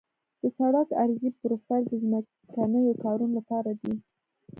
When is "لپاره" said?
3.39-3.71